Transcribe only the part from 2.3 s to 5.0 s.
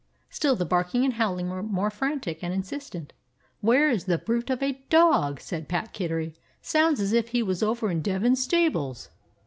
and insistent. "Where is that brute of a